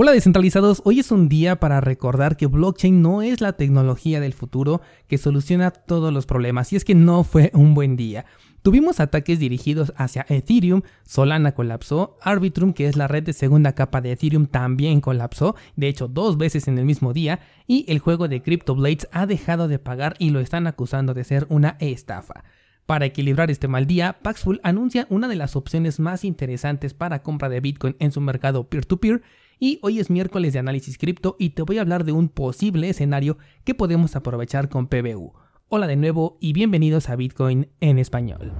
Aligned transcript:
Hola 0.00 0.12
descentralizados, 0.12 0.80
hoy 0.84 1.00
es 1.00 1.10
un 1.10 1.28
día 1.28 1.58
para 1.58 1.80
recordar 1.80 2.36
que 2.36 2.46
blockchain 2.46 3.02
no 3.02 3.20
es 3.20 3.40
la 3.40 3.54
tecnología 3.54 4.20
del 4.20 4.32
futuro 4.32 4.80
que 5.08 5.18
soluciona 5.18 5.72
todos 5.72 6.12
los 6.12 6.24
problemas 6.24 6.72
y 6.72 6.76
es 6.76 6.84
que 6.84 6.94
no 6.94 7.24
fue 7.24 7.50
un 7.52 7.74
buen 7.74 7.96
día. 7.96 8.24
Tuvimos 8.62 9.00
ataques 9.00 9.40
dirigidos 9.40 9.92
hacia 9.96 10.24
Ethereum, 10.28 10.82
Solana 11.02 11.50
colapsó, 11.50 12.16
Arbitrum, 12.22 12.74
que 12.74 12.86
es 12.86 12.94
la 12.94 13.08
red 13.08 13.24
de 13.24 13.32
segunda 13.32 13.74
capa 13.74 14.00
de 14.00 14.12
Ethereum, 14.12 14.46
también 14.46 15.00
colapsó, 15.00 15.56
de 15.74 15.88
hecho 15.88 16.06
dos 16.06 16.38
veces 16.38 16.68
en 16.68 16.78
el 16.78 16.84
mismo 16.84 17.12
día, 17.12 17.40
y 17.66 17.84
el 17.88 17.98
juego 17.98 18.28
de 18.28 18.40
CryptoBlades 18.40 19.08
ha 19.10 19.26
dejado 19.26 19.66
de 19.66 19.80
pagar 19.80 20.14
y 20.20 20.30
lo 20.30 20.38
están 20.38 20.68
acusando 20.68 21.12
de 21.12 21.24
ser 21.24 21.44
una 21.48 21.76
estafa. 21.80 22.44
Para 22.86 23.06
equilibrar 23.06 23.50
este 23.50 23.66
mal 23.66 23.88
día, 23.88 24.18
Paxful 24.22 24.60
anuncia 24.62 25.08
una 25.10 25.26
de 25.26 25.34
las 25.34 25.56
opciones 25.56 25.98
más 25.98 26.24
interesantes 26.24 26.94
para 26.94 27.24
compra 27.24 27.48
de 27.48 27.58
Bitcoin 27.58 27.96
en 27.98 28.12
su 28.12 28.20
mercado 28.20 28.68
peer-to-peer 28.68 29.22
y 29.60 29.78
hoy 29.82 29.98
es 29.98 30.10
miércoles 30.10 30.52
de 30.52 30.58
análisis 30.58 30.98
cripto 30.98 31.36
y 31.38 31.50
te 31.50 31.62
voy 31.62 31.78
a 31.78 31.80
hablar 31.80 32.04
de 32.04 32.12
un 32.12 32.28
posible 32.28 32.88
escenario 32.88 33.38
que 33.64 33.74
podemos 33.74 34.16
aprovechar 34.16 34.68
con 34.68 34.86
PBU. 34.86 35.32
Hola 35.68 35.86
de 35.86 35.96
nuevo 35.96 36.38
y 36.40 36.52
bienvenidos 36.52 37.08
a 37.08 37.16
Bitcoin 37.16 37.68
en 37.80 37.98
español. 37.98 38.52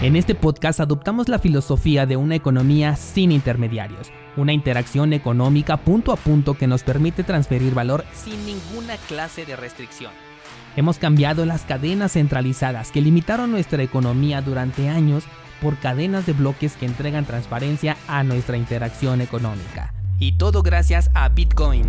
En 0.00 0.14
este 0.14 0.36
podcast 0.36 0.78
adoptamos 0.78 1.28
la 1.28 1.40
filosofía 1.40 2.06
de 2.06 2.16
una 2.16 2.36
economía 2.36 2.94
sin 2.94 3.32
intermediarios, 3.32 4.12
una 4.36 4.52
interacción 4.52 5.12
económica 5.12 5.76
punto 5.78 6.12
a 6.12 6.16
punto 6.16 6.54
que 6.54 6.68
nos 6.68 6.84
permite 6.84 7.24
transferir 7.24 7.74
valor 7.74 8.04
sin 8.14 8.36
ninguna 8.46 8.96
clase 9.08 9.44
de 9.44 9.56
restricción. 9.56 10.12
Hemos 10.76 10.98
cambiado 10.98 11.44
las 11.44 11.62
cadenas 11.62 12.12
centralizadas 12.12 12.92
que 12.92 13.00
limitaron 13.00 13.50
nuestra 13.50 13.82
economía 13.82 14.40
durante 14.40 14.88
años 14.88 15.24
por 15.60 15.76
cadenas 15.78 16.26
de 16.26 16.32
bloques 16.32 16.76
que 16.76 16.86
entregan 16.86 17.24
transparencia 17.24 17.96
a 18.06 18.22
nuestra 18.22 18.56
interacción 18.56 19.20
económica. 19.20 19.92
Y 20.18 20.32
todo 20.32 20.62
gracias 20.62 21.10
a 21.14 21.28
Bitcoin. 21.28 21.84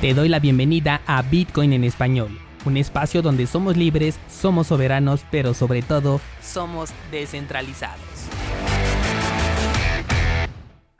Te 0.00 0.14
doy 0.14 0.28
la 0.28 0.38
bienvenida 0.38 1.02
a 1.06 1.20
Bitcoin 1.22 1.72
en 1.72 1.84
español, 1.84 2.38
un 2.64 2.76
espacio 2.76 3.22
donde 3.22 3.46
somos 3.46 3.76
libres, 3.76 4.18
somos 4.30 4.68
soberanos, 4.68 5.26
pero 5.30 5.52
sobre 5.52 5.82
todo 5.82 6.20
somos 6.40 6.90
descentralizados. 7.10 8.30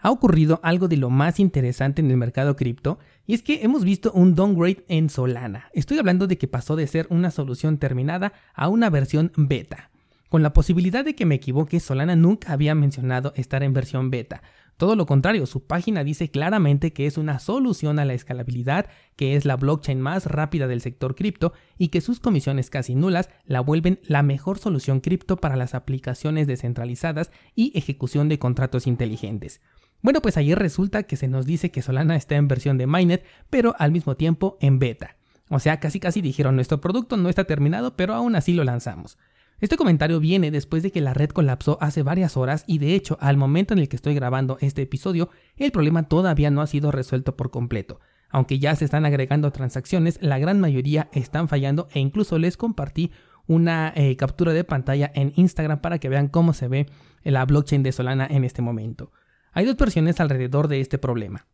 Ha 0.03 0.11
ocurrido 0.11 0.61
algo 0.63 0.89
de 0.89 0.97
lo 0.97 1.11
más 1.11 1.41
interesante 1.41 2.01
en 2.01 2.11
el 2.11 2.17
mercado 2.17 2.57
cripto 2.57 2.99
y 3.27 3.35
es 3.35 3.43
que 3.43 3.63
hemos 3.63 3.85
visto 3.85 4.11
un 4.13 4.35
downgrade 4.35 4.85
en 4.89 5.11
Solana. 5.11 5.69
Estoy 5.75 5.99
hablando 5.99 6.27
de 6.27 6.39
que 6.39 6.49
pasó 6.49 6.75
de 6.75 6.87
ser 6.87 7.07
una 7.11 7.31
solución 7.31 7.79
terminada 7.79 8.33
a 8.55 8.69
una 8.69 8.89
versión 8.89 9.31
beta. 9.37 9.90
Con 10.31 10.45
la 10.45 10.53
posibilidad 10.53 11.05
de 11.05 11.17
que 11.17 11.27
me 11.27 11.35
equivoque, 11.35 11.81
Solana 11.81 12.15
nunca 12.15 12.53
había 12.53 12.77
mencionado 12.77 13.33
estar 13.35 13.65
en 13.65 13.73
versión 13.73 14.11
beta. 14.11 14.45
Todo 14.77 14.95
lo 14.95 15.05
contrario, 15.05 15.45
su 15.45 15.67
página 15.67 16.05
dice 16.05 16.31
claramente 16.31 16.93
que 16.93 17.07
es 17.07 17.19
una 17.19 17.41
solución 17.41 17.99
a 17.99 18.05
la 18.05 18.15
escalabilidad, 18.15 18.87
que 19.17 19.35
es 19.35 19.45
la 19.45 19.57
blockchain 19.57 20.01
más 20.01 20.27
rápida 20.27 20.69
del 20.69 20.83
sector 20.83 21.17
cripto 21.17 21.53
y 21.79 21.89
que 21.89 22.01
sus 22.01 22.21
comisiones 22.21 22.71
casi 22.71 22.95
nulas 22.95 23.29
la 23.45 23.59
vuelven 23.61 23.99
la 24.05 24.23
mejor 24.23 24.59
solución 24.59 25.01
cripto 25.01 25.39
para 25.39 25.57
las 25.57 25.75
aplicaciones 25.75 26.47
descentralizadas 26.47 27.33
y 27.57 27.77
ejecución 27.77 28.29
de 28.29 28.39
contratos 28.39 28.87
inteligentes. 28.87 29.61
Bueno, 30.01 30.23
pues 30.23 30.37
ayer 30.37 30.57
resulta 30.57 31.03
que 31.03 31.17
se 31.17 31.27
nos 31.27 31.45
dice 31.45 31.73
que 31.73 31.83
Solana 31.83 32.15
está 32.15 32.37
en 32.37 32.47
versión 32.47 32.79
de 32.79 32.87
Mainnet, 32.87 33.25
pero 33.51 33.75
al 33.81 33.91
mismo 33.91 34.17
tiempo 34.17 34.59
en 34.61 34.79
beta. 34.79 35.17
O 35.49 35.59
sea, 35.59 35.81
casi 35.81 35.99
casi 35.99 36.21
dijeron 36.21 36.55
nuestro 36.55 36.81
producto 36.81 37.17
no 37.17 37.29
está 37.29 37.43
terminado, 37.43 37.97
pero 37.97 38.15
aún 38.15 38.37
así 38.37 38.53
lo 38.53 38.63
lanzamos. 38.63 39.19
Este 39.61 39.77
comentario 39.77 40.21
viene 40.21 40.51
después 40.51 40.83
de 40.83 40.91
que 40.91 41.03
la 41.03 41.13
red 41.13 41.31
colapsó 41.31 41.77
hace 41.83 42.03
varias 42.03 42.39
horas 42.39 42.65
y 42.67 42.79
de 42.79 42.95
hecho 42.95 43.19
al 43.21 43.37
momento 43.37 43.75
en 43.75 43.81
el 43.81 43.91
que 43.91 43.97
estoy 43.97 44.15
grabando 44.15 44.57
este 44.61 44.83
episodio 44.83 45.29
el 45.57 45.71
problema 45.71 46.05
todavía 46.05 46.51
no 46.51 46.63
ha 46.63 46.67
sido 46.67 46.91
resuelto 46.91 47.37
por 47.37 47.51
completo. 47.51 48.01
Aunque 48.31 48.59
ya 48.59 48.75
se 48.75 48.87
están 48.87 49.05
agregando 49.05 49.51
transacciones, 49.53 50.19
la 50.23 50.39
gran 50.39 50.61
mayoría 50.61 51.11
están 51.13 51.49
fallando 51.49 51.89
e 51.93 52.01
incluso 52.01 52.39
les 52.39 52.57
compartí 52.57 53.11
una 53.47 53.93
eh, 53.95 54.17
captura 54.17 54.53
de 54.53 54.65
pantalla 54.65 55.11
en 55.15 55.33
Instagram 55.37 55.81
para 55.81 55.99
que 55.99 56.09
vean 56.09 56.29
cómo 56.29 56.55
se 56.55 56.69
ve 56.69 56.87
la 57.23 57.45
blockchain 57.45 57.83
de 57.83 57.93
Solana 57.93 58.27
en 58.31 58.45
este 58.45 58.63
momento. 58.63 59.13
Hay 59.53 59.67
dos 59.67 59.77
versiones 59.77 60.21
alrededor 60.21 60.69
de 60.69 60.81
este 60.81 60.97
problema. 60.97 61.49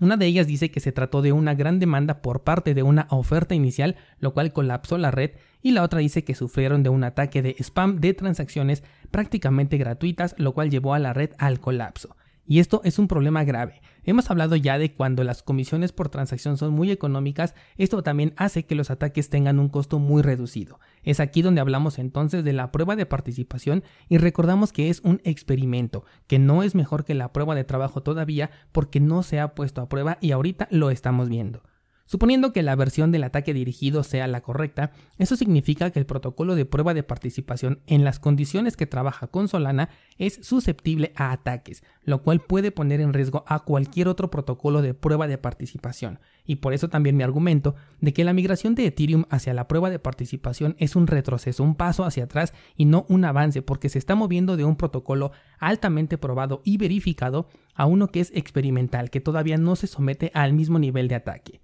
Una 0.00 0.16
de 0.16 0.26
ellas 0.26 0.46
dice 0.46 0.70
que 0.70 0.80
se 0.80 0.92
trató 0.92 1.22
de 1.22 1.32
una 1.32 1.54
gran 1.54 1.78
demanda 1.78 2.20
por 2.20 2.42
parte 2.42 2.74
de 2.74 2.82
una 2.82 3.06
oferta 3.10 3.54
inicial, 3.54 3.96
lo 4.18 4.34
cual 4.34 4.52
colapsó 4.52 4.98
la 4.98 5.12
red, 5.12 5.32
y 5.62 5.70
la 5.70 5.82
otra 5.82 6.00
dice 6.00 6.24
que 6.24 6.34
sufrieron 6.34 6.82
de 6.82 6.88
un 6.88 7.04
ataque 7.04 7.42
de 7.42 7.54
spam 7.60 8.00
de 8.00 8.12
transacciones 8.12 8.82
prácticamente 9.10 9.78
gratuitas, 9.78 10.34
lo 10.36 10.52
cual 10.52 10.70
llevó 10.70 10.94
a 10.94 10.98
la 10.98 11.12
red 11.12 11.30
al 11.38 11.60
colapso. 11.60 12.16
Y 12.46 12.58
esto 12.58 12.80
es 12.84 12.98
un 12.98 13.08
problema 13.08 13.44
grave. 13.44 13.80
Hemos 14.04 14.30
hablado 14.30 14.56
ya 14.56 14.78
de 14.78 14.92
cuando 14.92 15.24
las 15.24 15.42
comisiones 15.42 15.92
por 15.92 16.08
transacción 16.08 16.56
son 16.56 16.72
muy 16.72 16.90
económicas, 16.90 17.54
esto 17.76 18.02
también 18.02 18.34
hace 18.36 18.66
que 18.66 18.74
los 18.74 18.90
ataques 18.90 19.30
tengan 19.30 19.58
un 19.58 19.68
costo 19.68 19.98
muy 19.98 20.22
reducido. 20.22 20.78
Es 21.02 21.20
aquí 21.20 21.42
donde 21.42 21.60
hablamos 21.60 21.98
entonces 21.98 22.44
de 22.44 22.52
la 22.52 22.70
prueba 22.70 22.96
de 22.96 23.06
participación 23.06 23.82
y 24.08 24.18
recordamos 24.18 24.72
que 24.72 24.90
es 24.90 25.00
un 25.00 25.20
experimento, 25.24 26.04
que 26.26 26.38
no 26.38 26.62
es 26.62 26.74
mejor 26.74 27.04
que 27.04 27.14
la 27.14 27.32
prueba 27.32 27.54
de 27.54 27.64
trabajo 27.64 28.02
todavía 28.02 28.50
porque 28.72 29.00
no 29.00 29.22
se 29.22 29.40
ha 29.40 29.54
puesto 29.54 29.80
a 29.80 29.88
prueba 29.88 30.18
y 30.20 30.32
ahorita 30.32 30.68
lo 30.70 30.90
estamos 30.90 31.28
viendo. 31.28 31.62
Suponiendo 32.06 32.52
que 32.52 32.62
la 32.62 32.76
versión 32.76 33.12
del 33.12 33.24
ataque 33.24 33.54
dirigido 33.54 34.02
sea 34.02 34.26
la 34.26 34.42
correcta, 34.42 34.92
eso 35.18 35.36
significa 35.36 35.90
que 35.90 35.98
el 35.98 36.04
protocolo 36.04 36.54
de 36.54 36.66
prueba 36.66 36.92
de 36.92 37.02
participación 37.02 37.80
en 37.86 38.04
las 38.04 38.18
condiciones 38.18 38.76
que 38.76 38.86
trabaja 38.86 39.26
con 39.26 39.48
Solana 39.48 39.88
es 40.18 40.34
susceptible 40.42 41.12
a 41.16 41.32
ataques, 41.32 41.82
lo 42.04 42.22
cual 42.22 42.40
puede 42.40 42.70
poner 42.70 43.00
en 43.00 43.14
riesgo 43.14 43.44
a 43.46 43.60
cualquier 43.60 44.08
otro 44.08 44.30
protocolo 44.30 44.82
de 44.82 44.92
prueba 44.92 45.26
de 45.26 45.38
participación. 45.38 46.20
Y 46.44 46.56
por 46.56 46.74
eso 46.74 46.90
también 46.90 47.16
mi 47.16 47.22
argumento 47.22 47.74
de 48.02 48.12
que 48.12 48.24
la 48.24 48.34
migración 48.34 48.74
de 48.74 48.86
Ethereum 48.86 49.24
hacia 49.30 49.54
la 49.54 49.66
prueba 49.66 49.88
de 49.88 49.98
participación 49.98 50.76
es 50.78 50.96
un 50.96 51.06
retroceso, 51.06 51.62
un 51.62 51.74
paso 51.74 52.04
hacia 52.04 52.24
atrás 52.24 52.52
y 52.76 52.84
no 52.84 53.06
un 53.08 53.24
avance, 53.24 53.62
porque 53.62 53.88
se 53.88 53.98
está 53.98 54.14
moviendo 54.14 54.58
de 54.58 54.64
un 54.64 54.76
protocolo 54.76 55.32
altamente 55.58 56.18
probado 56.18 56.60
y 56.64 56.76
verificado 56.76 57.48
a 57.74 57.86
uno 57.86 58.08
que 58.08 58.20
es 58.20 58.30
experimental, 58.34 59.08
que 59.08 59.22
todavía 59.22 59.56
no 59.56 59.74
se 59.74 59.86
somete 59.86 60.30
al 60.34 60.52
mismo 60.52 60.78
nivel 60.78 61.08
de 61.08 61.14
ataque. 61.14 61.63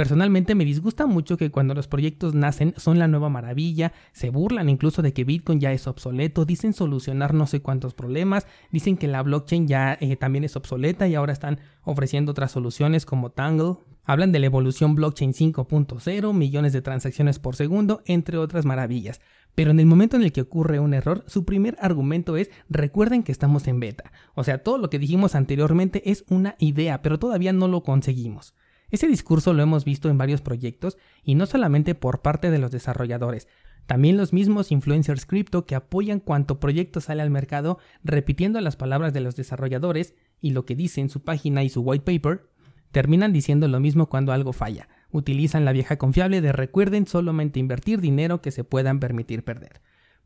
Personalmente 0.00 0.54
me 0.54 0.64
disgusta 0.64 1.06
mucho 1.06 1.36
que 1.36 1.50
cuando 1.50 1.74
los 1.74 1.86
proyectos 1.86 2.34
nacen 2.34 2.72
son 2.78 2.98
la 2.98 3.06
nueva 3.06 3.28
maravilla, 3.28 3.92
se 4.12 4.30
burlan 4.30 4.70
incluso 4.70 5.02
de 5.02 5.12
que 5.12 5.24
Bitcoin 5.24 5.60
ya 5.60 5.72
es 5.72 5.86
obsoleto, 5.86 6.46
dicen 6.46 6.72
solucionar 6.72 7.34
no 7.34 7.46
sé 7.46 7.60
cuántos 7.60 7.92
problemas, 7.92 8.46
dicen 8.72 8.96
que 8.96 9.08
la 9.08 9.22
blockchain 9.22 9.68
ya 9.68 9.98
eh, 10.00 10.16
también 10.16 10.44
es 10.44 10.56
obsoleta 10.56 11.06
y 11.06 11.16
ahora 11.16 11.34
están 11.34 11.60
ofreciendo 11.84 12.32
otras 12.32 12.50
soluciones 12.50 13.04
como 13.04 13.28
Tangle. 13.28 13.74
Hablan 14.06 14.32
de 14.32 14.38
la 14.38 14.46
evolución 14.46 14.94
blockchain 14.94 15.34
5.0, 15.34 16.32
millones 16.32 16.72
de 16.72 16.80
transacciones 16.80 17.38
por 17.38 17.54
segundo, 17.54 18.00
entre 18.06 18.38
otras 18.38 18.64
maravillas. 18.64 19.20
Pero 19.54 19.70
en 19.70 19.80
el 19.80 19.86
momento 19.86 20.16
en 20.16 20.22
el 20.22 20.32
que 20.32 20.40
ocurre 20.40 20.80
un 20.80 20.94
error, 20.94 21.24
su 21.26 21.44
primer 21.44 21.76
argumento 21.78 22.38
es 22.38 22.50
recuerden 22.70 23.22
que 23.22 23.32
estamos 23.32 23.68
en 23.68 23.80
beta. 23.80 24.12
O 24.34 24.44
sea, 24.44 24.62
todo 24.62 24.78
lo 24.78 24.88
que 24.88 24.98
dijimos 24.98 25.34
anteriormente 25.34 26.10
es 26.10 26.24
una 26.30 26.56
idea, 26.58 27.02
pero 27.02 27.18
todavía 27.18 27.52
no 27.52 27.68
lo 27.68 27.82
conseguimos. 27.82 28.54
Ese 28.90 29.06
discurso 29.06 29.52
lo 29.52 29.62
hemos 29.62 29.84
visto 29.84 30.08
en 30.08 30.18
varios 30.18 30.40
proyectos 30.40 30.98
y 31.22 31.34
no 31.34 31.46
solamente 31.46 31.94
por 31.94 32.22
parte 32.22 32.50
de 32.50 32.58
los 32.58 32.70
desarrolladores, 32.70 33.46
también 33.86 34.16
los 34.16 34.32
mismos 34.32 34.70
influencers 34.70 35.26
cripto 35.26 35.66
que 35.66 35.74
apoyan 35.74 36.20
cuanto 36.20 36.60
proyecto 36.60 37.00
sale 37.00 37.22
al 37.22 37.30
mercado 37.30 37.78
repitiendo 38.04 38.60
las 38.60 38.76
palabras 38.76 39.12
de 39.12 39.20
los 39.20 39.36
desarrolladores 39.36 40.14
y 40.40 40.50
lo 40.50 40.64
que 40.64 40.76
dice 40.76 41.00
en 41.00 41.08
su 41.08 41.22
página 41.22 41.64
y 41.64 41.70
su 41.70 41.80
white 41.80 42.04
paper, 42.04 42.48
terminan 42.92 43.32
diciendo 43.32 43.68
lo 43.68 43.80
mismo 43.80 44.08
cuando 44.08 44.32
algo 44.32 44.52
falla. 44.52 44.88
Utilizan 45.10 45.64
la 45.64 45.72
vieja 45.72 45.96
confiable 45.96 46.40
de 46.40 46.52
recuerden 46.52 47.06
solamente 47.06 47.58
invertir 47.58 48.00
dinero 48.00 48.40
que 48.40 48.52
se 48.52 48.64
puedan 48.64 49.00
permitir 49.00 49.44
perder. 49.44 49.80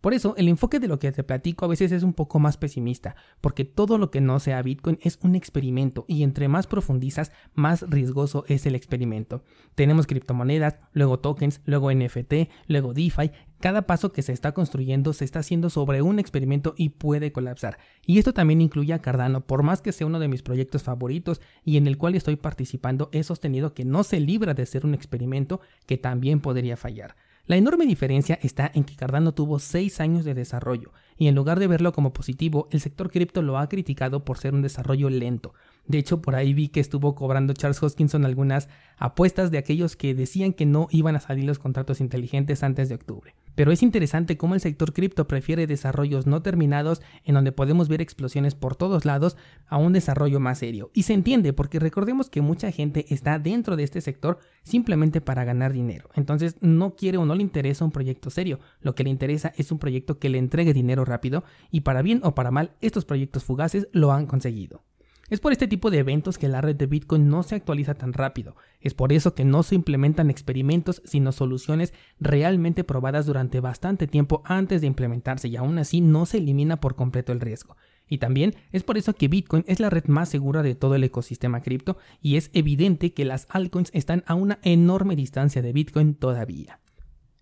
Por 0.05 0.13
eso, 0.13 0.35
el 0.37 0.49
enfoque 0.49 0.81
de 0.81 0.87
lo 0.87 0.99
que 0.99 1.11
te 1.13 1.25
platico 1.25 1.65
a 1.65 1.69
veces 1.69 1.91
es 1.91 2.03
un 2.03 2.13
poco 2.13 2.39
más 2.39 2.59
pesimista, 2.59 3.17
porque 3.41 3.65
todo 3.65 3.97
lo 3.97 4.11
que 4.11 4.21
no 4.21 4.39
sea 4.39 4.61
Bitcoin 4.61 4.99
es 5.01 5.19
un 5.23 5.35
experimento 5.35 6.05
y 6.07 6.25
entre 6.25 6.47
más 6.47 6.67
profundizas, 6.67 7.33
más 7.55 7.89
riesgoso 7.89 8.45
es 8.47 8.67
el 8.67 8.75
experimento. 8.75 9.45
Tenemos 9.75 10.07
criptomonedas, 10.07 10.77
luego 10.93 11.21
tokens, 11.21 11.63
luego 11.65 11.91
NFT, 11.91 12.51
luego 12.67 12.93
DeFi. 12.93 13.31
Cada 13.61 13.87
paso 13.87 14.13
que 14.13 14.21
se 14.21 14.35
está 14.35 14.53
construyendo 14.53 15.15
se 15.15 15.25
está 15.25 15.39
haciendo 15.39 15.71
sobre 15.71 16.03
un 16.03 16.19
experimento 16.19 16.75
y 16.77 16.91
puede 16.91 17.33
colapsar. 17.33 17.79
Y 18.05 18.19
esto 18.19 18.35
también 18.35 18.61
incluye 18.61 18.93
a 18.93 19.01
Cardano, 19.01 19.47
por 19.47 19.63
más 19.63 19.81
que 19.81 19.93
sea 19.93 20.07
uno 20.07 20.19
de 20.19 20.29
mis 20.29 20.43
proyectos 20.43 20.83
favoritos 20.83 21.41
y 21.65 21.79
en 21.79 21.87
el 21.87 21.97
cual 21.97 22.15
estoy 22.15 22.37
participando, 22.37 23.09
he 23.13 23.23
sostenido 23.23 23.73
que 23.73 23.87
no 23.87 24.05
se 24.05 24.21
libra 24.21 24.53
de 24.53 24.67
ser 24.67 24.85
un 24.85 24.93
experimento 24.93 25.63
que 25.87 25.97
también 25.97 26.41
podría 26.41 26.77
fallar. 26.77 27.17
La 27.47 27.57
enorme 27.57 27.85
diferencia 27.85 28.39
está 28.43 28.71
en 28.73 28.85
que 28.85 28.97
Cardano 28.97 29.35
tuvo 29.35 29.59
6 29.59 30.01
años 30.01 30.25
de 30.25 30.33
desarrollo, 30.33 30.93
y 31.19 31.29
en 31.29 31.35
lugar 31.35 31.61
de 31.61 31.67
verlo 31.67 31.93
como 31.93 32.15
positivo, 32.15 32.69
el 32.71 32.81
sector 32.81 33.11
cripto 33.11 33.43
lo 33.43 33.59
ha 33.59 33.69
criticado 33.69 34.25
por 34.25 34.39
ser 34.39 34.55
un 34.55 34.63
desarrollo 34.63 35.11
lento. 35.11 35.53
De 35.87 35.99
hecho, 35.99 36.23
por 36.23 36.37
ahí 36.37 36.55
vi 36.55 36.69
que 36.69 36.81
estuvo 36.81 37.15
cobrando 37.15 37.53
Charles 37.53 37.83
Hoskinson 37.83 38.25
algunas 38.25 38.71
apuestas 38.97 39.51
de 39.51 39.59
aquellos 39.59 39.95
que 39.95 40.15
decían 40.15 40.55
que 40.55 40.65
no 40.65 40.89
iban 40.91 41.17
a 41.17 41.21
salir 41.21 41.45
los 41.45 41.59
contratos 41.59 42.01
inteligentes 42.01 42.63
antes 42.63 42.89
de 42.89 42.95
octubre. 42.95 43.35
Pero 43.55 43.73
es 43.73 43.83
interesante 43.83 44.37
cómo 44.37 44.55
el 44.55 44.61
sector 44.61 44.93
cripto 44.93 45.29
prefiere 45.29 45.67
desarrollos 45.67 46.27
no 46.27 46.43
terminados 46.43 47.03
en 47.25 47.35
donde 47.35 47.53
podemos 47.53 47.89
ver 47.89 48.01
explosiones 48.01 48.55
por 48.55 48.77
todos 48.77 49.05
lados 49.05 49.37
a 49.67 49.77
un 49.77 49.93
desarrollo 49.93 50.41
más 50.41 50.59
serio. 50.59 50.91
Y 50.95 51.05
se 51.05 51.15
entiende 51.15 51.53
porque 51.53 51.79
recordemos 51.79 52.31
que 52.31 52.41
mucha 52.41 52.71
gente 52.71 53.07
está 53.09 53.39
dentro 53.39 53.77
de 53.77 53.85
este 53.85 54.01
sector 54.01 54.39
simplemente 54.63 55.21
para 55.21 55.45
ganar 55.45 55.73
dinero. 55.73 56.11
Entonces 56.15 56.57
no 56.61 56.97
quiere 56.97 57.19
o 57.19 57.27
no 57.27 57.35
le 57.35 57.43
interesa 57.43 57.85
un 57.85 57.93
proyecto 57.93 58.31
serio, 58.31 58.61
lo 58.81 58.95
que 58.95 59.05
le 59.05 59.11
interesa 59.11 59.53
es 59.57 59.73
un 59.73 59.79
proyecto 59.79 60.19
que 60.19 60.29
le 60.29 60.39
entregue 60.39 60.73
dinero 60.73 61.05
rápido 61.05 61.45
y 61.71 61.81
para 61.81 62.03
bien 62.03 62.21
o 62.23 62.35
para 62.35 62.51
mal 62.51 62.73
estos 62.81 63.05
proyectos 63.05 63.45
fugaces 63.45 63.89
lo 63.93 64.13
han 64.13 64.27
conseguido. 64.27 64.83
Es 65.31 65.41
por 65.41 65.53
este 65.53 65.67
tipo 65.67 65.91
de 65.91 65.99
eventos 65.99 66.37
que 66.37 66.49
la 66.49 66.61
red 66.61 66.77
de 66.77 66.87
Bitcoin 66.87 67.29
no 67.29 67.43
se 67.43 67.55
actualiza 67.55 67.95
tan 67.95 68.13
rápido. 68.13 68.57
Es 68.81 68.93
por 68.93 69.13
eso 69.13 69.35
que 69.35 69.45
no 69.45 69.63
se 69.63 69.75
implementan 69.75 70.29
experimentos, 70.29 71.01
sino 71.07 71.33
soluciones 71.33 71.95
realmente 72.21 72.85
probadas 72.85 73.25
durante 73.25 73.61
bastante 73.61 74.07
tiempo 74.07 74.43
antes 74.45 74.83
de 74.83 74.87
implementarse 74.87 75.49
y 75.49 75.57
aún 75.57 75.79
así 75.79 76.03
no 76.03 76.27
se 76.27 76.39
elimina 76.39 76.81
por 76.81 76.95
completo 76.95 77.33
el 77.33 77.41
riesgo. 77.41 77.77
Y 78.07 78.19
también 78.19 78.55
es 78.71 78.83
por 78.83 78.99
eso 78.99 79.15
que 79.15 79.29
Bitcoin 79.29 79.65
es 79.67 79.81
la 79.81 79.89
red 79.89 80.05
más 80.09 80.29
segura 80.29 80.63
de 80.63 80.75
todo 80.75 80.95
el 80.95 81.05
ecosistema 81.05 81.63
cripto 81.63 81.97
y 82.21 82.37
es 82.37 82.51
evidente 82.53 83.15
que 83.15 83.25
las 83.25 83.47
altcoins 83.49 83.91
están 83.95 84.25
a 84.27 84.35
una 84.35 84.59
enorme 84.63 85.17
distancia 85.17 85.63
de 85.63 85.73
Bitcoin 85.73 86.15
todavía. 86.15 86.81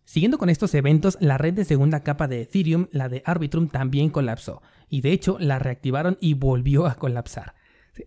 Siguiendo 0.04 0.38
con 0.38 0.50
estos 0.50 0.74
eventos, 0.74 1.16
la 1.20 1.38
red 1.38 1.54
de 1.54 1.64
segunda 1.64 2.00
capa 2.00 2.28
de 2.28 2.42
Ethereum, 2.42 2.86
la 2.92 3.08
de 3.08 3.22
Arbitrum, 3.24 3.68
también 3.68 4.10
colapsó, 4.10 4.60
y 4.88 5.00
de 5.00 5.12
hecho 5.12 5.38
la 5.40 5.58
reactivaron 5.58 6.18
y 6.20 6.34
volvió 6.34 6.86
a 6.86 6.96
colapsar. 6.96 7.54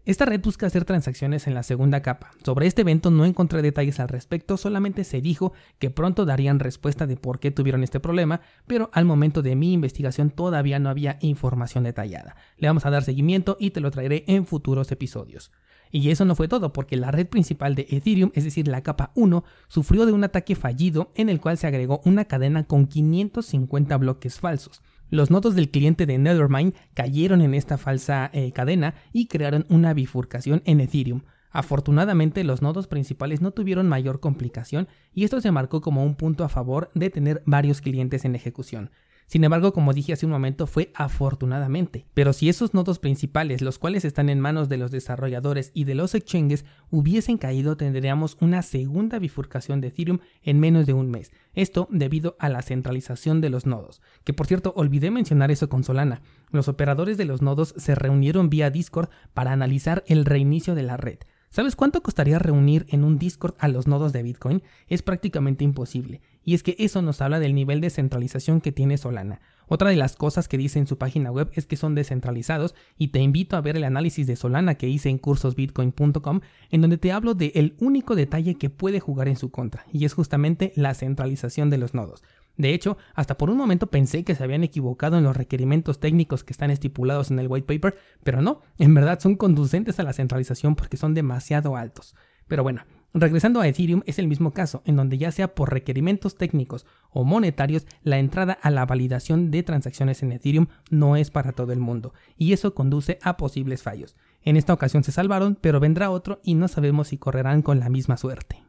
Esta 0.06 0.26
red 0.26 0.42
busca 0.42 0.66
hacer 0.66 0.84
transacciones 0.84 1.46
en 1.46 1.54
la 1.54 1.62
segunda 1.62 2.02
capa. 2.02 2.32
Sobre 2.44 2.66
este 2.66 2.82
evento 2.82 3.12
no 3.12 3.24
encontré 3.24 3.62
detalles 3.62 4.00
al 4.00 4.08
respecto, 4.08 4.58
solamente 4.58 5.04
se 5.04 5.22
dijo 5.22 5.54
que 5.78 5.92
pronto 5.92 6.26
darían 6.26 6.60
respuesta 6.60 7.06
de 7.06 7.18
por 7.18 7.40
qué 7.40 7.52
tuvieron 7.52 7.84
este 7.84 8.00
problema, 8.00 8.42
pero 8.66 8.90
al 8.94 9.06
momento 9.06 9.44
de 9.44 9.56
mi 9.56 9.74
investigación 9.74 10.32
todavía 10.32 10.80
no 10.80 10.90
había 10.90 11.20
información 11.22 11.84
detallada. 11.84 12.36
Le 12.58 12.68
vamos 12.68 12.88
a 12.88 12.90
dar 12.90 13.04
seguimiento 13.04 13.58
y 13.60 13.72
te 13.72 13.80
lo 13.80 13.92
traeré 13.92 14.24
en 14.28 14.48
futuros 14.48 14.92
episodios. 14.92 15.52
Y 15.92 16.10
eso 16.10 16.26
no 16.26 16.36
fue 16.36 16.48
todo, 16.48 16.74
porque 16.74 16.98
la 16.98 17.12
red 17.12 17.28
principal 17.28 17.76
de 17.76 17.86
Ethereum, 17.90 18.32
es 18.34 18.44
decir, 18.44 18.68
la 18.68 18.82
capa 18.82 19.12
1, 19.14 19.44
sufrió 19.68 20.08
de 20.08 20.14
un 20.14 20.24
ataque 20.24 20.56
fallido 20.56 21.12
en 21.16 21.30
el 21.30 21.40
cual 21.40 21.60
se 21.60 21.68
agregó 21.68 22.02
una 22.06 22.26
cadena 22.26 22.66
con 22.66 22.88
550 22.88 23.98
bloques 23.98 24.40
falsos. 24.40 24.82
Los 25.10 25.30
nodos 25.30 25.56
del 25.56 25.70
cliente 25.70 26.06
de 26.06 26.18
Nethermind 26.18 26.74
cayeron 26.94 27.42
en 27.42 27.54
esta 27.54 27.78
falsa 27.78 28.30
eh, 28.34 28.52
cadena 28.52 28.96
y 29.14 29.28
crearon 29.28 29.66
una 29.70 29.94
bifurcación 29.94 30.62
en 30.66 30.82
Ethereum. 30.82 31.22
Afortunadamente 31.52 32.44
los 32.44 32.62
nodos 32.62 32.88
principales 32.88 33.40
no 33.40 33.52
tuvieron 33.52 33.88
mayor 33.88 34.20
complicación 34.20 34.90
y 35.14 35.24
esto 35.24 35.40
se 35.40 35.52
marcó 35.52 35.80
como 35.80 36.04
un 36.04 36.16
punto 36.16 36.44
a 36.44 36.50
favor 36.50 36.90
de 36.96 37.10
tener 37.10 37.44
varios 37.46 37.80
clientes 37.80 38.26
en 38.26 38.36
ejecución. 38.36 38.90
Sin 39.28 39.44
embargo, 39.44 39.74
como 39.74 39.94
dije 39.94 40.14
hace 40.14 40.26
un 40.26 40.32
momento, 40.32 40.68
fue 40.68 40.92
afortunadamente. 40.94 42.06
Pero 42.14 42.32
si 42.32 42.48
esos 42.48 42.76
nodos 42.76 43.00
principales, 43.00 43.62
los 43.62 43.80
cuales 43.80 44.06
están 44.06 44.30
en 44.30 44.40
manos 44.40 44.70
de 44.70 44.78
los 44.78 44.92
desarrolladores 44.92 45.72
y 45.74 45.86
de 45.86 45.96
los 45.96 46.14
exchanges, 46.14 46.64
hubiesen 46.92 47.38
caído, 47.38 47.76
tendríamos 47.76 48.38
una 48.40 48.62
segunda 48.62 49.18
bifurcación 49.18 49.82
de 49.82 49.88
Ethereum 49.88 50.20
en 50.44 50.60
menos 50.60 50.86
de 50.86 50.94
un 50.94 51.10
mes. 51.10 51.32
Esto 51.56 51.88
debido 51.90 52.36
a 52.40 52.50
la 52.50 52.62
centralización 52.62 53.42
de 53.42 53.50
los 53.50 53.66
nodos. 53.66 54.02
Que 54.24 54.34
por 54.34 54.46
cierto, 54.46 54.74
olvidé 54.76 55.10
mencionar 55.10 55.50
eso 55.50 55.70
con 55.70 55.84
Solana. 55.84 56.22
Los 56.52 56.68
operadores 56.68 57.18
de 57.18 57.26
los 57.26 57.42
nodos 57.42 57.74
se 57.78 57.96
reunieron 57.96 58.50
vía 58.50 58.70
Discord 58.70 59.10
para 59.34 59.52
analizar 59.52 60.04
el 60.08 60.26
reinicio 60.26 60.76
de 60.76 60.84
la 60.84 60.98
red. 60.98 61.18
¿Sabes 61.50 61.78
cuánto 61.78 62.04
costaría 62.04 62.38
reunir 62.38 62.86
en 62.90 63.06
un 63.06 63.18
Discord 63.18 63.56
a 63.60 63.70
los 63.70 63.88
nodos 63.88 64.12
de 64.12 64.22
Bitcoin? 64.24 64.62
Es 64.88 65.02
prácticamente 65.02 65.64
imposible. 65.64 66.22
Y 66.46 66.54
es 66.54 66.64
que 66.64 66.76
eso 66.78 67.02
nos 67.02 67.22
habla 67.22 67.40
del 67.40 67.56
nivel 67.56 67.82
de 67.82 67.90
centralización 67.90 68.62
que 68.62 68.72
tiene 68.72 68.98
Solana. 68.98 69.42
Otra 69.68 69.90
de 69.90 69.96
las 69.96 70.16
cosas 70.16 70.48
que 70.48 70.60
dice 70.60 70.78
en 70.78 70.86
su 70.86 71.00
página 71.00 71.32
web 71.32 71.50
es 71.54 71.66
que 71.66 71.76
son 71.76 71.96
descentralizados 71.96 72.76
y 72.98 73.08
te 73.08 73.20
invito 73.20 73.58
a 73.58 73.62
ver 73.62 73.76
el 73.76 73.84
análisis 73.84 74.28
de 74.28 74.36
Solana 74.36 74.76
que 74.76 74.88
hice 74.88 75.10
en 75.10 75.18
cursosbitcoin.com 75.18 76.42
en 76.70 76.82
donde 76.82 77.00
te 77.00 77.12
hablo 77.12 77.34
del 77.34 77.52
el 77.56 77.76
único 77.80 78.16
detalle 78.16 78.56
que 78.56 78.70
puede 78.70 79.00
jugar 79.00 79.28
en 79.28 79.38
su 79.38 79.50
contra 79.50 79.88
y 79.92 80.06
es 80.06 80.14
justamente 80.14 80.72
la 80.76 80.94
centralización 80.94 81.72
de 81.72 81.80
los 81.80 81.96
nodos. 81.96 82.24
De 82.58 82.74
hecho, 82.74 82.98
hasta 83.16 83.38
por 83.38 83.50
un 83.50 83.58
momento 83.58 83.88
pensé 83.88 84.24
que 84.24 84.36
se 84.36 84.44
habían 84.44 84.64
equivocado 84.64 85.18
en 85.18 85.24
los 85.24 85.36
requerimientos 85.36 86.00
técnicos 86.00 86.44
que 86.44 86.54
están 86.54 86.70
estipulados 86.72 87.32
en 87.32 87.40
el 87.40 87.48
white 87.48 87.68
paper, 87.68 87.98
pero 88.24 88.42
no, 88.42 88.62
en 88.78 88.94
verdad 88.94 89.20
son 89.20 89.36
conducentes 89.36 90.00
a 90.00 90.04
la 90.04 90.14
centralización 90.14 90.76
porque 90.76 90.96
son 90.96 91.16
demasiado 91.16 91.76
altos. 91.76 92.16
Pero 92.48 92.64
bueno, 92.64 92.84
regresando 93.22 93.62
a 93.62 93.68
Ethereum 93.68 94.02
es 94.06 94.20
el 94.20 94.28
mismo 94.28 94.52
caso, 94.52 94.82
en 94.86 94.96
donde 94.96 95.18
ya 95.18 95.32
sea 95.32 95.56
por 95.56 95.72
requerimientos 95.72 96.36
técnicos 96.36 96.86
o 97.10 97.24
monetarios, 97.24 97.88
la 98.04 98.20
entrada 98.20 98.54
a 98.62 98.70
la 98.72 98.86
validación 98.86 99.52
de 99.52 99.64
transacciones 99.64 100.22
en 100.22 100.34
Ethereum 100.34 100.68
no 100.90 101.16
es 101.16 101.32
para 101.32 101.54
todo 101.54 101.72
el 101.72 101.80
mundo, 101.80 102.14
y 102.38 102.54
eso 102.54 102.74
conduce 102.74 103.18
a 103.22 103.38
posibles 103.38 103.84
fallos. 103.84 104.16
En 104.42 104.58
esta 104.58 104.74
ocasión 104.74 105.04
se 105.04 105.12
salvaron, 105.12 105.58
pero 105.60 105.80
vendrá 105.80 106.12
otro 106.12 106.40
y 106.44 106.56
no 106.56 106.68
sabemos 106.68 107.08
si 107.08 107.18
correrán 107.18 107.62
con 107.62 107.80
la 107.80 107.90
misma 107.90 108.18
suerte. 108.18 108.66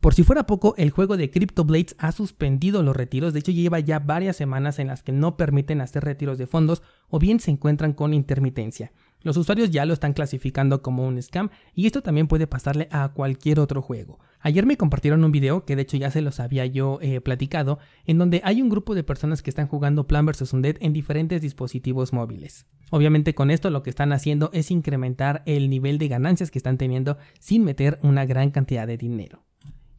Por 0.00 0.14
si 0.14 0.22
fuera 0.22 0.46
poco, 0.46 0.74
el 0.78 0.90
juego 0.90 1.16
de 1.16 1.28
CryptoBlades 1.28 1.96
ha 1.98 2.12
suspendido 2.12 2.84
los 2.84 2.96
retiros, 2.96 3.32
de 3.32 3.40
hecho 3.40 3.50
lleva 3.50 3.80
ya 3.80 3.98
varias 3.98 4.36
semanas 4.36 4.78
en 4.78 4.86
las 4.86 5.02
que 5.02 5.10
no 5.10 5.36
permiten 5.36 5.80
hacer 5.80 6.04
retiros 6.04 6.38
de 6.38 6.46
fondos 6.46 6.82
o 7.08 7.18
bien 7.18 7.40
se 7.40 7.50
encuentran 7.50 7.94
con 7.94 8.14
intermitencia. 8.14 8.92
Los 9.22 9.36
usuarios 9.36 9.70
ya 9.70 9.84
lo 9.84 9.92
están 9.92 10.12
clasificando 10.12 10.80
como 10.80 11.06
un 11.06 11.20
scam 11.20 11.50
y 11.74 11.86
esto 11.86 12.02
también 12.02 12.28
puede 12.28 12.46
pasarle 12.46 12.88
a 12.92 13.08
cualquier 13.08 13.58
otro 13.58 13.82
juego. 13.82 14.20
Ayer 14.40 14.64
me 14.64 14.76
compartieron 14.76 15.24
un 15.24 15.32
video, 15.32 15.64
que 15.64 15.74
de 15.74 15.82
hecho 15.82 15.96
ya 15.96 16.12
se 16.12 16.22
los 16.22 16.38
había 16.38 16.64
yo 16.66 17.00
eh, 17.02 17.20
platicado, 17.20 17.80
en 18.06 18.18
donde 18.18 18.40
hay 18.44 18.62
un 18.62 18.68
grupo 18.68 18.94
de 18.94 19.02
personas 19.02 19.42
que 19.42 19.50
están 19.50 19.66
jugando 19.66 20.06
Plan 20.06 20.24
vs. 20.24 20.52
Undead 20.52 20.76
en 20.80 20.92
diferentes 20.92 21.42
dispositivos 21.42 22.12
móviles. 22.12 22.66
Obviamente 22.90 23.34
con 23.34 23.50
esto 23.50 23.70
lo 23.70 23.82
que 23.82 23.90
están 23.90 24.12
haciendo 24.12 24.50
es 24.52 24.70
incrementar 24.70 25.42
el 25.46 25.68
nivel 25.68 25.98
de 25.98 26.08
ganancias 26.08 26.50
que 26.50 26.58
están 26.58 26.78
teniendo 26.78 27.18
sin 27.40 27.64
meter 27.64 27.98
una 28.02 28.24
gran 28.26 28.50
cantidad 28.50 28.86
de 28.86 28.96
dinero. 28.96 29.47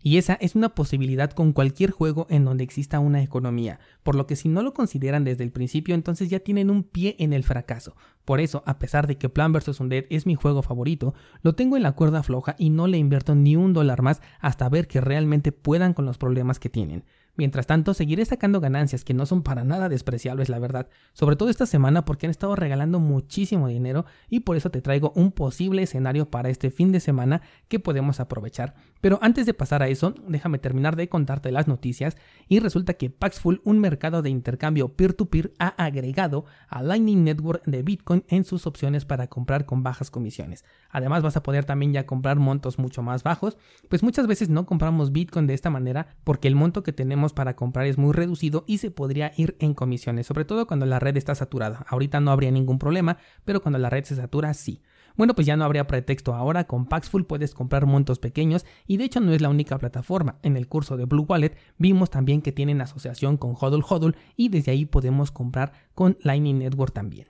Y 0.01 0.17
esa 0.17 0.35
es 0.35 0.55
una 0.55 0.69
posibilidad 0.69 1.31
con 1.31 1.51
cualquier 1.51 1.91
juego 1.91 2.25
en 2.29 2.45
donde 2.45 2.63
exista 2.63 2.99
una 2.99 3.21
economía, 3.21 3.79
por 4.03 4.15
lo 4.15 4.27
que 4.27 4.35
si 4.35 4.47
no 4.47 4.61
lo 4.61 4.73
consideran 4.73 5.25
desde 5.25 5.43
el 5.43 5.51
principio 5.51 5.95
entonces 5.95 6.29
ya 6.29 6.39
tienen 6.39 6.69
un 6.69 6.83
pie 6.83 7.15
en 7.19 7.33
el 7.33 7.43
fracaso. 7.43 7.95
Por 8.23 8.39
eso, 8.39 8.63
a 8.65 8.79
pesar 8.79 9.07
de 9.07 9.17
que 9.17 9.29
Plan 9.29 9.51
vs. 9.51 9.79
Undead 9.79 10.05
es 10.09 10.25
mi 10.25 10.35
juego 10.35 10.61
favorito, 10.61 11.13
lo 11.41 11.53
tengo 11.53 11.77
en 11.77 11.83
la 11.83 11.93
cuerda 11.93 12.23
floja 12.23 12.55
y 12.57 12.69
no 12.69 12.87
le 12.87 12.97
invierto 12.97 13.35
ni 13.35 13.55
un 13.55 13.73
dólar 13.73 14.01
más 14.01 14.21
hasta 14.39 14.69
ver 14.69 14.87
que 14.87 15.01
realmente 15.01 15.51
puedan 15.51 15.93
con 15.93 16.05
los 16.05 16.17
problemas 16.17 16.59
que 16.59 16.69
tienen. 16.69 17.03
Mientras 17.39 17.67
tanto, 17.67 17.93
seguiré 17.93 18.25
sacando 18.25 18.59
ganancias 18.59 19.05
que 19.05 19.13
no 19.13 19.25
son 19.25 19.43
para 19.43 19.63
nada 19.63 19.87
despreciables, 19.87 20.49
la 20.49 20.59
verdad, 20.59 20.89
sobre 21.13 21.37
todo 21.37 21.47
esta 21.47 21.65
semana 21.65 22.03
porque 22.03 22.25
han 22.25 22.31
estado 22.31 22.53
regalando 22.57 22.99
muchísimo 22.99 23.69
dinero 23.69 24.05
y 24.29 24.41
por 24.41 24.57
eso 24.57 24.71
te 24.71 24.81
traigo 24.81 25.13
un 25.15 25.31
posible 25.31 25.83
escenario 25.83 26.29
para 26.29 26.49
este 26.49 26.69
fin 26.69 26.91
de 26.91 26.99
semana 26.99 27.41
que 27.69 27.79
podemos 27.79 28.19
aprovechar. 28.19 28.75
Pero 28.99 29.19
antes 29.21 29.45
de 29.45 29.53
pasar 29.53 29.81
a 29.81 29.87
eso, 29.87 30.13
déjame 30.27 30.59
terminar 30.59 30.97
de 30.97 31.07
contarte 31.07 31.49
las 31.53 31.65
noticias 31.65 32.17
y 32.49 32.59
resulta 32.59 32.95
que 32.95 33.09
Paxful, 33.09 33.61
un 33.63 33.79
mercado 33.79 34.21
de 34.21 34.29
intercambio 34.29 34.89
peer-to-peer, 34.89 35.53
ha 35.59 35.69
agregado 35.81 36.43
a 36.67 36.83
Lightning 36.83 37.23
Network 37.23 37.63
de 37.63 37.83
Bitcoin 37.83 38.25
en 38.27 38.43
sus 38.43 38.67
opciones 38.67 39.05
para 39.05 39.27
comprar 39.27 39.65
con 39.65 39.81
bajas 39.81 40.11
comisiones. 40.11 40.65
Además 40.89 41.23
vas 41.23 41.37
a 41.37 41.43
poder 41.43 41.63
también 41.63 41.93
ya 41.93 42.05
comprar 42.05 42.37
montos 42.37 42.79
mucho 42.79 43.01
más 43.01 43.23
bajos, 43.23 43.57
pues 43.87 44.03
muchas 44.03 44.27
veces 44.27 44.49
no 44.49 44.65
compramos 44.65 45.13
Bitcoin 45.13 45.47
de 45.47 45.53
esta 45.53 45.69
manera 45.69 46.17
porque 46.25 46.49
el 46.49 46.55
monto 46.55 46.83
que 46.83 46.91
tenemos 46.91 47.28
para 47.33 47.55
comprar 47.55 47.85
es 47.85 47.97
muy 47.97 48.13
reducido 48.13 48.63
y 48.67 48.79
se 48.79 48.91
podría 48.91 49.31
ir 49.37 49.55
en 49.59 49.73
comisiones, 49.73 50.27
sobre 50.27 50.45
todo 50.45 50.67
cuando 50.67 50.85
la 50.85 50.99
red 50.99 51.17
está 51.17 51.35
saturada. 51.35 51.85
Ahorita 51.87 52.19
no 52.19 52.31
habría 52.31 52.51
ningún 52.51 52.79
problema, 52.79 53.17
pero 53.45 53.61
cuando 53.61 53.79
la 53.79 53.89
red 53.89 54.03
se 54.03 54.15
satura 54.15 54.53
sí. 54.53 54.81
Bueno, 55.15 55.35
pues 55.35 55.45
ya 55.47 55.57
no 55.57 55.65
habría 55.65 55.87
pretexto 55.87 56.33
ahora, 56.33 56.65
con 56.65 56.85
Paxful 56.85 57.25
puedes 57.25 57.53
comprar 57.53 57.85
montos 57.85 58.19
pequeños 58.19 58.65
y 58.87 58.97
de 58.97 59.03
hecho 59.03 59.19
no 59.19 59.33
es 59.33 59.41
la 59.41 59.49
única 59.49 59.77
plataforma. 59.77 60.39
En 60.43 60.55
el 60.55 60.67
curso 60.67 60.95
de 60.95 61.05
Blue 61.05 61.25
Wallet 61.27 61.57
vimos 61.77 62.09
también 62.09 62.41
que 62.41 62.51
tienen 62.51 62.79
asociación 62.79 63.35
con 63.37 63.55
Hodl 63.59 63.83
Hodl 63.87 64.15
y 64.35 64.49
desde 64.49 64.71
ahí 64.71 64.85
podemos 64.85 65.31
comprar 65.31 65.73
con 65.93 66.17
Lightning 66.21 66.59
Network 66.59 66.93
también. 66.93 67.27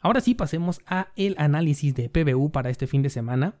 Ahora 0.00 0.20
sí 0.20 0.34
pasemos 0.34 0.80
a 0.86 1.08
el 1.14 1.34
análisis 1.38 1.94
de 1.94 2.08
PBU 2.08 2.52
para 2.52 2.70
este 2.70 2.86
fin 2.86 3.02
de 3.02 3.10
semana. 3.10 3.56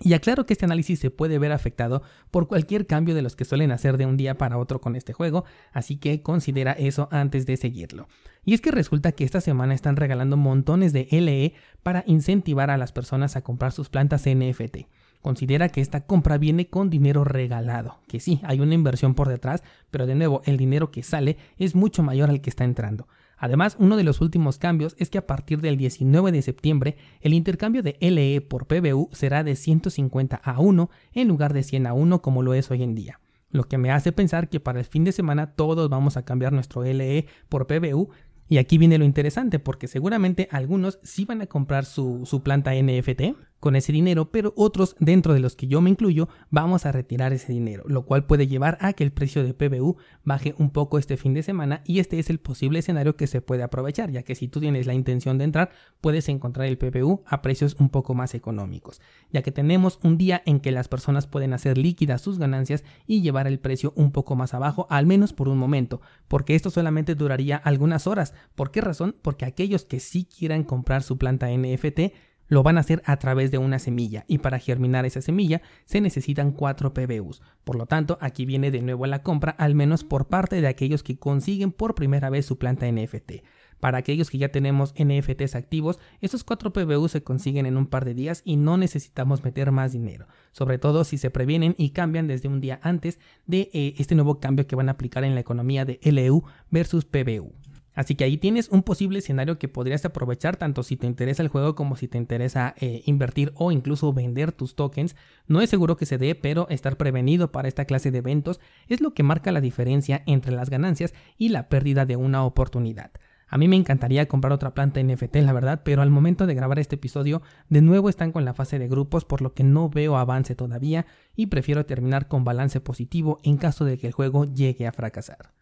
Y 0.00 0.12
aclaro 0.12 0.44
que 0.44 0.52
este 0.52 0.66
análisis 0.66 0.98
se 0.98 1.10
puede 1.10 1.38
ver 1.38 1.52
afectado 1.52 2.02
por 2.30 2.48
cualquier 2.48 2.86
cambio 2.86 3.14
de 3.14 3.22
los 3.22 3.34
que 3.34 3.44
suelen 3.46 3.72
hacer 3.72 3.96
de 3.96 4.06
un 4.06 4.16
día 4.16 4.36
para 4.36 4.58
otro 4.58 4.80
con 4.80 4.94
este 4.94 5.12
juego, 5.12 5.44
así 5.72 5.96
que 5.96 6.22
considera 6.22 6.72
eso 6.72 7.08
antes 7.10 7.46
de 7.46 7.56
seguirlo. 7.56 8.08
Y 8.44 8.54
es 8.54 8.60
que 8.60 8.70
resulta 8.70 9.12
que 9.12 9.24
esta 9.24 9.40
semana 9.40 9.74
están 9.74 9.96
regalando 9.96 10.36
montones 10.36 10.92
de 10.92 11.08
LE 11.10 11.54
para 11.82 12.04
incentivar 12.06 12.70
a 12.70 12.76
las 12.76 12.92
personas 12.92 13.36
a 13.36 13.42
comprar 13.42 13.72
sus 13.72 13.88
plantas 13.88 14.24
NFT. 14.26 14.86
Considera 15.22 15.70
que 15.70 15.80
esta 15.80 16.06
compra 16.06 16.38
viene 16.38 16.68
con 16.68 16.90
dinero 16.90 17.24
regalado, 17.24 17.98
que 18.06 18.20
sí, 18.20 18.40
hay 18.44 18.60
una 18.60 18.74
inversión 18.74 19.14
por 19.14 19.28
detrás, 19.28 19.64
pero 19.90 20.06
de 20.06 20.14
nuevo 20.14 20.42
el 20.44 20.56
dinero 20.56 20.90
que 20.92 21.02
sale 21.02 21.38
es 21.56 21.74
mucho 21.74 22.02
mayor 22.02 22.30
al 22.30 22.40
que 22.40 22.50
está 22.50 22.64
entrando. 22.64 23.08
Además, 23.36 23.76
uno 23.78 23.96
de 23.96 24.04
los 24.04 24.20
últimos 24.20 24.58
cambios 24.58 24.96
es 24.98 25.10
que 25.10 25.18
a 25.18 25.26
partir 25.26 25.60
del 25.60 25.76
19 25.76 26.32
de 26.32 26.42
septiembre, 26.42 26.96
el 27.20 27.34
intercambio 27.34 27.82
de 27.82 27.96
LE 28.00 28.40
por 28.40 28.66
PBU 28.66 29.10
será 29.12 29.44
de 29.44 29.56
150 29.56 30.36
a 30.36 30.60
1 30.60 30.90
en 31.12 31.28
lugar 31.28 31.52
de 31.52 31.62
100 31.62 31.86
a 31.86 31.92
1 31.92 32.22
como 32.22 32.42
lo 32.42 32.54
es 32.54 32.70
hoy 32.70 32.82
en 32.82 32.94
día. 32.94 33.20
lo 33.50 33.64
que 33.64 33.78
me 33.78 33.90
hace 33.90 34.12
pensar 34.12 34.50
que 34.50 34.60
para 34.60 34.80
el 34.80 34.84
fin 34.84 35.04
de 35.04 35.12
semana 35.12 35.52
todos 35.52 35.88
vamos 35.88 36.16
a 36.16 36.24
cambiar 36.24 36.52
nuestro 36.52 36.82
LE 36.82 37.26
por 37.48 37.66
PBU 37.66 38.10
y 38.48 38.58
aquí 38.58 38.78
viene 38.78 38.98
lo 38.98 39.04
interesante, 39.04 39.58
porque 39.58 39.88
seguramente 39.88 40.48
algunos 40.52 40.98
sí 41.02 41.24
van 41.24 41.42
a 41.42 41.46
comprar 41.46 41.84
su, 41.84 42.22
su, 42.26 42.42
planta 42.42 42.72
NFT 42.74 43.36
con 43.66 43.74
ese 43.74 43.92
dinero, 43.92 44.30
pero 44.30 44.54
otros, 44.56 44.94
dentro 45.00 45.34
de 45.34 45.40
los 45.40 45.56
que 45.56 45.66
yo 45.66 45.80
me 45.80 45.90
incluyo, 45.90 46.28
vamos 46.50 46.86
a 46.86 46.92
retirar 46.92 47.32
ese 47.32 47.52
dinero, 47.52 47.82
lo 47.88 48.04
cual 48.04 48.24
puede 48.24 48.46
llevar 48.46 48.78
a 48.80 48.92
que 48.92 49.02
el 49.02 49.10
precio 49.10 49.42
de 49.42 49.54
PBU 49.54 49.96
baje 50.22 50.54
un 50.56 50.70
poco 50.70 50.98
este 50.98 51.16
fin 51.16 51.34
de 51.34 51.42
semana 51.42 51.82
y 51.84 51.98
este 51.98 52.20
es 52.20 52.30
el 52.30 52.38
posible 52.38 52.78
escenario 52.78 53.16
que 53.16 53.26
se 53.26 53.40
puede 53.40 53.64
aprovechar, 53.64 54.12
ya 54.12 54.22
que 54.22 54.36
si 54.36 54.46
tú 54.46 54.60
tienes 54.60 54.86
la 54.86 54.94
intención 54.94 55.36
de 55.36 55.42
entrar, 55.42 55.70
puedes 56.00 56.28
encontrar 56.28 56.68
el 56.68 56.78
PBU 56.78 57.24
a 57.26 57.42
precios 57.42 57.74
un 57.80 57.88
poco 57.88 58.14
más 58.14 58.36
económicos, 58.36 59.00
ya 59.32 59.42
que 59.42 59.50
tenemos 59.50 59.98
un 60.04 60.16
día 60.16 60.44
en 60.46 60.60
que 60.60 60.70
las 60.70 60.86
personas 60.86 61.26
pueden 61.26 61.52
hacer 61.52 61.76
líquidas 61.76 62.22
sus 62.22 62.38
ganancias 62.38 62.84
y 63.04 63.20
llevar 63.20 63.48
el 63.48 63.58
precio 63.58 63.92
un 63.96 64.12
poco 64.12 64.36
más 64.36 64.54
abajo, 64.54 64.86
al 64.90 65.06
menos 65.06 65.32
por 65.32 65.48
un 65.48 65.58
momento, 65.58 66.00
porque 66.28 66.54
esto 66.54 66.70
solamente 66.70 67.16
duraría 67.16 67.56
algunas 67.56 68.06
horas. 68.06 68.32
¿Por 68.54 68.70
qué 68.70 68.80
razón? 68.80 69.16
Porque 69.22 69.44
aquellos 69.44 69.84
que 69.84 69.98
sí 69.98 70.24
quieran 70.24 70.62
comprar 70.62 71.02
su 71.02 71.18
planta 71.18 71.48
NFT 71.50 72.12
lo 72.48 72.62
van 72.62 72.76
a 72.76 72.80
hacer 72.80 73.02
a 73.04 73.16
través 73.18 73.50
de 73.50 73.58
una 73.58 73.78
semilla 73.78 74.24
y 74.28 74.38
para 74.38 74.58
germinar 74.58 75.06
esa 75.06 75.20
semilla 75.20 75.62
se 75.84 76.00
necesitan 76.00 76.52
4 76.52 76.94
PBUs. 76.94 77.42
Por 77.64 77.76
lo 77.76 77.86
tanto, 77.86 78.18
aquí 78.20 78.44
viene 78.46 78.70
de 78.70 78.82
nuevo 78.82 79.06
la 79.06 79.22
compra, 79.22 79.52
al 79.52 79.74
menos 79.74 80.04
por 80.04 80.28
parte 80.28 80.60
de 80.60 80.68
aquellos 80.68 81.02
que 81.02 81.18
consiguen 81.18 81.72
por 81.72 81.94
primera 81.94 82.30
vez 82.30 82.46
su 82.46 82.58
planta 82.58 82.90
NFT. 82.90 83.42
Para 83.80 83.98
aquellos 83.98 84.30
que 84.30 84.38
ya 84.38 84.48
tenemos 84.48 84.94
NFTs 84.98 85.54
activos, 85.54 85.98
esos 86.20 86.44
4 86.44 86.72
PBUs 86.72 87.12
se 87.12 87.22
consiguen 87.22 87.66
en 87.66 87.76
un 87.76 87.86
par 87.86 88.04
de 88.04 88.14
días 88.14 88.40
y 88.44 88.56
no 88.56 88.78
necesitamos 88.78 89.44
meter 89.44 89.70
más 89.70 89.92
dinero, 89.92 90.26
sobre 90.52 90.78
todo 90.78 91.04
si 91.04 91.18
se 91.18 91.30
previenen 91.30 91.74
y 91.76 91.90
cambian 91.90 92.26
desde 92.26 92.48
un 92.48 92.60
día 92.60 92.80
antes 92.82 93.18
de 93.46 93.70
eh, 93.74 93.94
este 93.98 94.14
nuevo 94.14 94.40
cambio 94.40 94.66
que 94.66 94.76
van 94.76 94.88
a 94.88 94.92
aplicar 94.92 95.24
en 95.24 95.34
la 95.34 95.40
economía 95.40 95.84
de 95.84 96.00
LEU 96.02 96.44
versus 96.70 97.04
PBU. 97.04 97.52
Así 97.96 98.14
que 98.14 98.24
ahí 98.24 98.36
tienes 98.36 98.68
un 98.68 98.82
posible 98.82 99.18
escenario 99.18 99.58
que 99.58 99.68
podrías 99.68 100.04
aprovechar 100.04 100.56
tanto 100.56 100.82
si 100.82 100.98
te 100.98 101.06
interesa 101.06 101.42
el 101.42 101.48
juego 101.48 101.74
como 101.74 101.96
si 101.96 102.08
te 102.08 102.18
interesa 102.18 102.74
eh, 102.78 103.02
invertir 103.06 103.52
o 103.56 103.72
incluso 103.72 104.12
vender 104.12 104.52
tus 104.52 104.76
tokens. 104.76 105.16
No 105.48 105.62
es 105.62 105.70
seguro 105.70 105.96
que 105.96 106.04
se 106.04 106.18
dé, 106.18 106.34
pero 106.34 106.68
estar 106.68 106.98
prevenido 106.98 107.50
para 107.50 107.68
esta 107.68 107.86
clase 107.86 108.10
de 108.10 108.18
eventos 108.18 108.60
es 108.86 109.00
lo 109.00 109.14
que 109.14 109.22
marca 109.22 109.50
la 109.50 109.62
diferencia 109.62 110.22
entre 110.26 110.52
las 110.52 110.68
ganancias 110.68 111.14
y 111.38 111.48
la 111.48 111.70
pérdida 111.70 112.04
de 112.04 112.16
una 112.16 112.44
oportunidad. 112.44 113.10
A 113.48 113.58
mí 113.58 113.66
me 113.66 113.76
encantaría 113.76 114.28
comprar 114.28 114.52
otra 114.52 114.74
planta 114.74 115.02
NFT, 115.02 115.36
la 115.36 115.52
verdad, 115.52 115.80
pero 115.84 116.02
al 116.02 116.10
momento 116.10 116.46
de 116.46 116.54
grabar 116.54 116.78
este 116.78 116.96
episodio, 116.96 117.40
de 117.70 117.80
nuevo 117.80 118.10
están 118.10 118.32
con 118.32 118.44
la 118.44 118.54
fase 118.54 118.78
de 118.78 118.88
grupos, 118.88 119.24
por 119.24 119.40
lo 119.40 119.54
que 119.54 119.64
no 119.64 119.88
veo 119.88 120.18
avance 120.18 120.54
todavía 120.54 121.06
y 121.34 121.46
prefiero 121.46 121.86
terminar 121.86 122.28
con 122.28 122.44
balance 122.44 122.80
positivo 122.80 123.38
en 123.42 123.56
caso 123.56 123.86
de 123.86 123.96
que 123.96 124.08
el 124.08 124.12
juego 124.12 124.44
llegue 124.44 124.86
a 124.86 124.92
fracasar. 124.92 125.55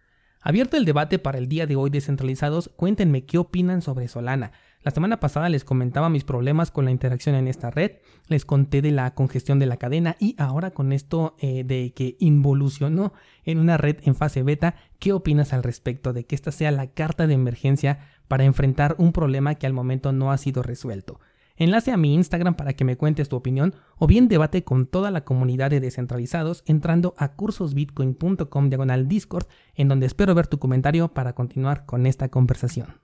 Abierto 0.47 0.77
el 0.77 0.85
debate 0.85 1.19
para 1.19 1.39
el 1.39 1.49
día 1.49 1.67
de 1.67 1.75
hoy 1.75 1.89
descentralizados, 1.89 2.71
cuéntenme 2.77 3.25
qué 3.25 3.39
opinan 3.39 3.81
sobre 3.81 4.09
Solana. 4.09 4.53
La 4.83 4.91
semana 4.91 5.19
pasada 5.19 5.49
les 5.49 5.65
comentaba 5.65 6.11
mis 6.11 6.25
problemas 6.25 6.71
con 6.71 6.85
la 6.85 6.91
interacción 6.91 7.35
en 7.35 7.49
esta 7.49 7.71
red, 7.71 7.93
les 8.29 8.45
conté 8.45 8.83
de 8.83 8.91
la 8.91 9.15
congestión 9.15 9.59
de 9.59 9.65
la 9.65 9.79
cadena 9.79 10.17
y 10.21 10.37
ahora 10.37 10.73
con 10.73 10.93
esto 10.93 11.35
eh, 11.39 11.65
de 11.65 11.95
que 11.97 12.19
involucionó 12.21 13.15
en 13.45 13.59
una 13.59 13.79
red 13.79 13.97
en 14.03 14.15
fase 14.15 14.43
beta, 14.43 14.75
¿qué 14.99 15.15
opinas 15.15 15.55
al 15.55 15.63
respecto 15.63 16.13
de 16.13 16.25
que 16.25 16.35
esta 16.35 16.53
sea 16.53 16.71
la 16.73 16.89
carta 16.89 17.27
de 17.27 17.33
emergencia 17.33 18.01
para 18.29 18.45
enfrentar 18.45 18.97
un 18.99 19.15
problema 19.15 19.55
que 19.55 19.67
al 19.67 19.73
momento 19.73 20.13
no 20.13 20.31
ha 20.31 20.37
sido 20.37 20.63
resuelto? 20.63 21.21
Enlace 21.57 21.93
a 21.93 21.97
mi 21.97 22.15
Instagram 22.15 22.55
para 22.55 22.73
que 22.73 22.85
me 22.85 22.97
cuentes 22.97 23.29
tu 23.29 23.37
opinión 23.37 23.75
o 23.97 24.09
bien 24.09 24.27
debate 24.27 24.65
con 24.65 24.87
toda 24.87 25.13
la 25.13 25.25
comunidad 25.25 25.71
de 25.71 25.79
descentralizados 25.79 26.65
entrando 26.67 27.15
a 27.17 27.35
cursosbitcoin.com 27.35 28.69
diagonal 28.69 29.07
Discord 29.07 29.47
en 29.77 29.89
donde 29.89 30.07
espero 30.07 30.35
ver 30.35 30.49
tu 30.49 30.59
comentario 30.59 31.09
para 31.09 31.35
continuar 31.35 31.87
con 31.87 32.07
esta 32.07 32.29
conversación. 32.29 32.89